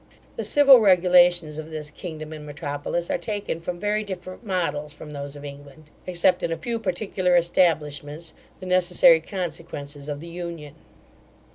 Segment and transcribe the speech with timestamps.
[0.35, 5.11] The civil regulations of this kingdom and metropolis are taken from very different models from
[5.11, 10.73] those of England, except in a few particular establishments, the necessary consequences of the union.